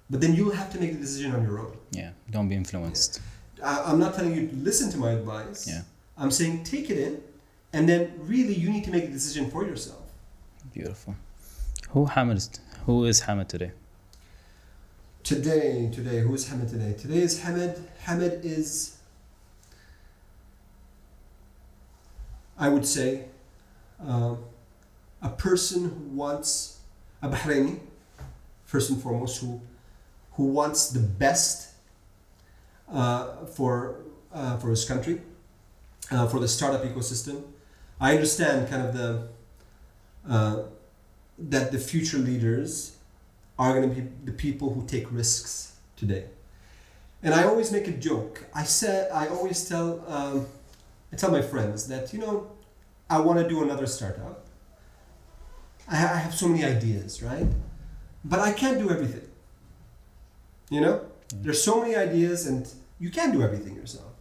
[0.10, 1.78] but then you'll have to make the decision on your own.
[1.92, 3.22] yeah don't be influenced
[3.64, 5.68] I, I'm not telling you to listen to my advice.
[5.68, 5.84] Yeah.
[6.18, 7.22] I'm saying take it in,
[7.74, 8.02] and then
[8.34, 10.06] really you need to make a decision for yourself.
[10.74, 11.16] beautiful
[11.94, 13.72] who Hamid who is Hamid today
[15.24, 16.94] Today, today, who is Hamid today?
[16.98, 17.76] Today is Hamid.
[18.06, 18.98] Hamid is,
[22.58, 23.26] I would say,
[24.00, 24.40] um,
[25.22, 26.80] a person who wants,
[27.22, 27.80] a Bahraini,
[28.66, 29.62] first and foremost, who,
[30.34, 31.74] who wants the best
[32.92, 33.98] uh, for,
[34.34, 35.22] uh, for his country,
[36.12, 37.44] uh, for the startup ecosystem.
[38.00, 39.28] I understand kind of the,
[40.28, 40.64] uh,
[41.38, 42.98] that the future leaders
[43.58, 46.26] are going to be the people who take risks today.
[47.24, 48.46] And I always make a joke.
[48.56, 50.48] I said I always tell um,
[51.14, 52.50] I tell my friends that you know
[53.10, 54.46] I want to do another startup.
[55.88, 57.48] I, I have so many ideas, right?
[58.24, 59.28] But I can't do everything.
[60.70, 61.44] You know, Mm.
[61.44, 62.68] there's so many ideas, and
[63.00, 64.12] you can't do everything yourself.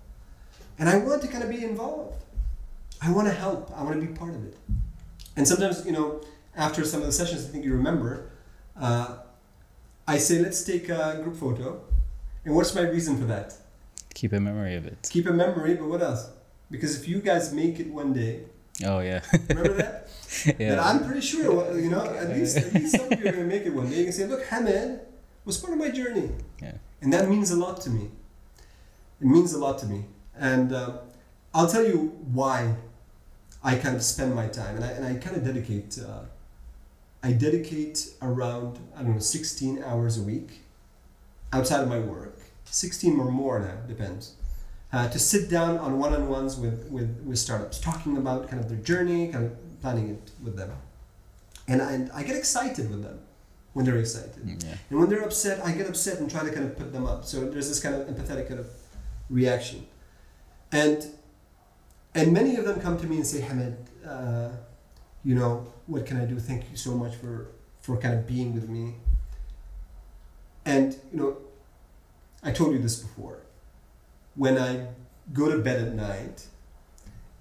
[0.78, 2.22] And I want to kind of be involved.
[3.02, 3.70] I want to help.
[3.76, 4.56] I want to be part of it.
[5.36, 6.20] And sometimes, you know,
[6.56, 8.30] after some of the sessions, I think you remember,
[8.76, 9.18] uh,
[10.06, 11.80] I say, let's take a group photo
[12.44, 13.54] And what's my reason for that?
[14.14, 15.08] Keep a memory of it.
[15.10, 16.30] Keep a memory, but what else?
[16.70, 18.44] Because if you guys make it one day,
[18.84, 19.22] Oh yeah.
[19.48, 20.06] remember that?
[20.58, 20.80] Yeah.
[20.82, 23.54] I'm pretty sure, you know, at least, at least some of you are going to
[23.56, 23.96] make it one day.
[23.96, 25.00] You can say, look, Hamid
[25.44, 26.30] was part of my journey.
[26.62, 26.74] Yeah.
[27.02, 28.10] And that means a lot to me.
[29.20, 30.04] It means a lot to me.
[30.36, 30.98] And uh,
[31.52, 32.76] I'll tell you why
[33.62, 34.76] I kind of spend my time.
[34.76, 36.22] And I, and I kind of dedicate, uh,
[37.22, 40.60] I dedicate around, I don't know, 16 hours a week
[41.52, 42.38] outside of my work.
[42.66, 44.34] 16 or more now, depends.
[44.92, 48.78] Uh, to sit down on one-on-ones with, with, with startups, talking about kind of their
[48.78, 50.72] journey, kind of planning it with them.
[51.68, 53.20] And I, I get excited with them
[53.72, 54.34] when they're excited.
[54.44, 54.74] Yeah.
[54.90, 57.24] And when they're upset, I get upset and try to kind of put them up.
[57.24, 58.66] So there's this kind of empathetic kind of
[59.28, 59.86] reaction.
[60.72, 61.06] And
[62.12, 64.48] and many of them come to me and say, Hamid, uh,
[65.24, 66.40] you know, what can I do?
[66.40, 68.94] Thank you so much for for kind of being with me.
[70.64, 71.36] And you know,
[72.42, 73.38] I told you this before.
[74.42, 74.86] When I
[75.34, 76.36] go to bed at night,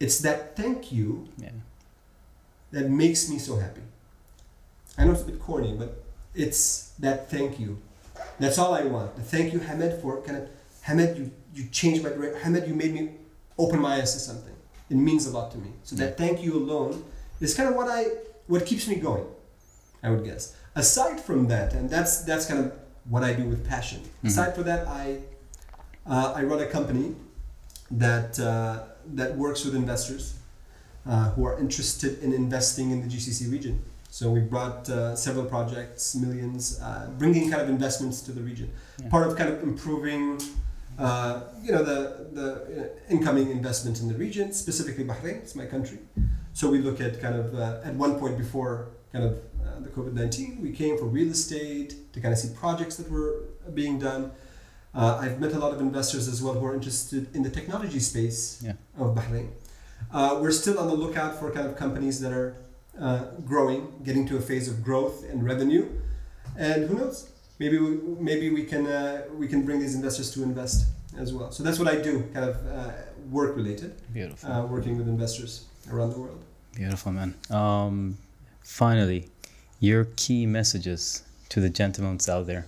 [0.03, 1.07] it's that thank you
[1.37, 1.51] Yeah.
[2.75, 3.85] that makes me so happy.
[4.97, 5.89] I know it's a bit corny, but
[6.43, 6.63] it's
[6.99, 7.71] that thank you.
[8.41, 9.09] That's all I want.
[9.15, 10.45] The thank you, Hamid, for kind of
[10.87, 11.25] Hamid, you
[11.57, 12.39] you changed my direction.
[12.45, 13.03] Hamid, you made me
[13.63, 14.55] open my eyes to something.
[14.93, 15.71] It means a lot to me.
[15.87, 16.93] So that thank you alone
[17.45, 18.01] is kind of what I
[18.51, 19.27] what keeps me going.
[20.05, 20.43] I would guess.
[20.83, 22.67] Aside from that, and that's that's kind of
[23.13, 23.99] what I do with passion.
[24.01, 24.27] Mm-hmm.
[24.31, 25.05] Aside from that, I
[26.05, 27.15] uh, I run a company
[27.91, 28.83] that uh,
[29.13, 30.37] that works with investors
[31.07, 33.81] uh, who are interested in investing in the GCC region.
[34.11, 38.71] So we brought uh, several projects, millions, uh, bringing kind of investments to the region.
[39.01, 39.09] Yeah.
[39.09, 40.41] Part of kind of improving,
[40.97, 45.37] uh, you know, the the incoming investment in the region, specifically Bahrain.
[45.43, 45.99] It's my country.
[46.53, 49.89] So we look at kind of uh, at one point before kind of uh, the
[49.89, 53.99] COVID nineteen, we came for real estate to kind of see projects that were being
[53.99, 54.31] done.
[54.93, 57.99] Uh, I've met a lot of investors as well who are interested in the technology
[57.99, 58.73] space Yeah.
[58.97, 59.49] of Bahrain.
[60.11, 62.55] Uh, we're still on the lookout for kind of companies that are
[62.99, 65.85] uh, growing, getting to a phase of growth and revenue,
[66.57, 67.29] and who knows?
[67.59, 71.51] Maybe we, maybe we can uh, we can bring these investors to invest as well.
[71.51, 72.91] So that's what I do, kind of uh,
[73.29, 74.51] work related, Beautiful.
[74.51, 76.41] uh, working with investors around the world.
[76.75, 77.35] Beautiful, man.
[77.49, 78.17] Um,
[78.63, 79.29] finally,
[79.79, 82.65] your key messages to the gentlemen out there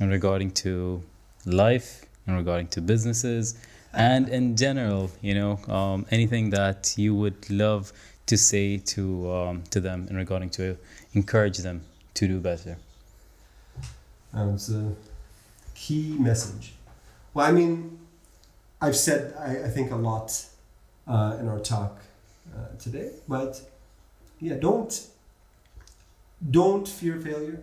[0.00, 1.02] in regarding to
[1.46, 3.56] life, in regarding to businesses,
[3.92, 7.92] and in general, you know, um, anything that you would love
[8.26, 10.76] to say to um, to them in regarding to
[11.14, 11.82] encourage them
[12.14, 12.76] to do better.
[14.34, 14.92] Um, a
[15.74, 16.74] key message.
[17.32, 17.98] Well, I mean,
[18.80, 20.44] I've said I, I think a lot
[21.06, 22.00] uh, in our talk
[22.54, 23.62] uh, today, but
[24.40, 25.06] yeah, don't
[26.50, 27.62] don't fear failure.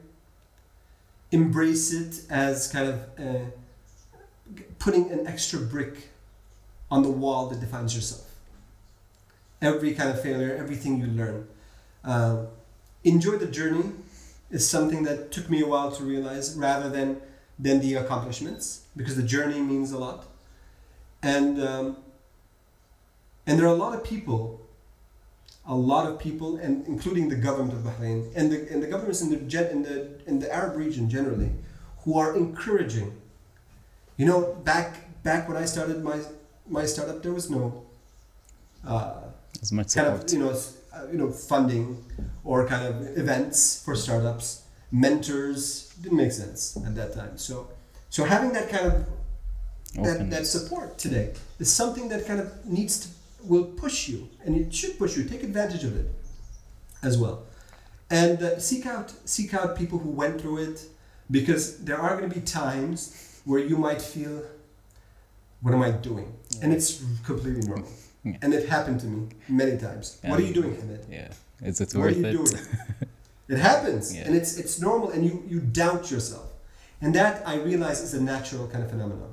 [1.32, 3.24] Embrace it as kind of g-
[4.80, 6.10] putting an extra brick
[6.92, 8.30] on the wall that defines yourself.
[9.62, 11.48] Every kind of failure, everything you learn.
[12.04, 12.48] Um,
[13.04, 13.92] enjoy the journey
[14.52, 17.22] is something that took me a while to realize rather than
[17.60, 20.26] than the accomplishments because the journey means a lot
[21.22, 21.98] and um,
[23.46, 24.60] and there are a lot of people
[25.66, 29.22] a lot of people and including the government of Bahrain and the and the governments
[29.22, 31.52] in the in the in the Arab region generally
[32.00, 33.16] who are encouraging
[34.24, 34.90] you know back
[35.24, 36.18] back when I started my
[36.78, 37.64] my startup there was no
[38.88, 39.16] uh,
[39.62, 40.24] As much kind support.
[40.24, 40.52] of you know
[40.96, 41.86] uh, you know funding
[42.46, 44.48] or kind of events for startups.
[44.92, 47.38] Mentors didn't make sense at that time.
[47.38, 47.56] So
[48.10, 48.96] so having that kind of
[50.06, 53.08] that, that support today is something that kind of needs to
[53.52, 55.26] will push you and it should push you.
[55.26, 56.08] Take advantage of it
[57.10, 57.44] as well.
[58.10, 60.78] And uh, seek out seek out people who went through it
[61.30, 63.00] because there are going to be times
[63.46, 64.36] where you might feel
[65.62, 66.28] what am i doing
[66.62, 66.90] and it's
[67.30, 67.90] completely normal
[68.24, 68.38] Yeah.
[68.44, 69.20] and it happened to me
[69.62, 71.02] many times what are you doing Hamid?
[71.10, 71.68] Yeah.
[71.70, 72.34] Is it what are you it?
[72.40, 72.58] doing
[73.54, 74.26] it happens Yeah.
[74.26, 76.48] and it's it's normal and you you doubt yourself
[77.04, 79.32] and that i realize is a natural kind of phenomenon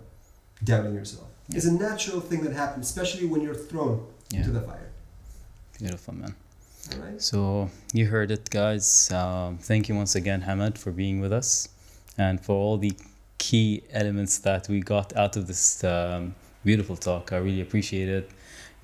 [0.71, 1.29] doubting yourself
[1.61, 3.97] is a natural thing that happens especially when you're thrown
[4.33, 4.39] Yeah.
[4.41, 4.89] into the fire
[5.79, 6.35] Beautiful, man.
[6.93, 7.39] all right So
[7.99, 9.11] you heard it, guys.
[9.21, 11.49] Um, thank you once again, Hamad, for being with us
[12.25, 12.93] and for all the
[13.41, 16.35] key elements that we got out of this um,
[16.65, 17.33] beautiful talk.
[17.33, 18.31] I really appreciate it.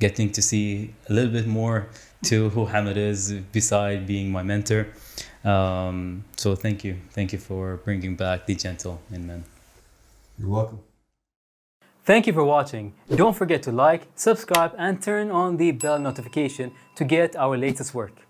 [0.00, 1.88] Getting to see a little bit more
[2.24, 4.88] to who Hamid is, beside being my mentor.
[5.44, 9.44] Um, so thank you, thank you for bringing back the gentle in men.
[10.38, 10.80] you're welcome
[12.06, 12.94] Thank you for watching.
[13.22, 17.94] Don't forget to like, subscribe, and turn on the bell notification to get our latest
[17.94, 18.25] work.